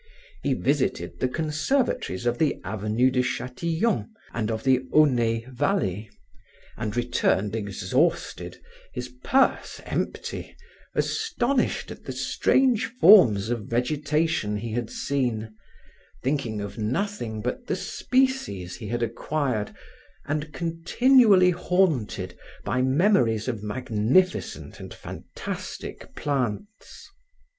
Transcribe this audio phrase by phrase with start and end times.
[0.41, 6.09] He visited the conservatories of the Avenue de Chatillon and of the Aunay valley,
[6.75, 8.57] and returned exhausted,
[8.93, 10.55] his purse empty,
[10.95, 15.53] astonished at the strange forms of vegetation he had seen,
[16.23, 19.69] thinking of nothing but the species he had acquired
[20.25, 27.07] and continually haunted by memories of magnificent and fantastic plants.